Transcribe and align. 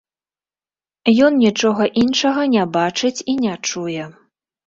Ён 1.25 1.33
нічога 1.45 1.83
іншага 2.03 2.41
не 2.55 2.63
бачыць 2.77 3.23
і 3.35 3.35
не 3.45 3.53
чуе. 3.67 4.03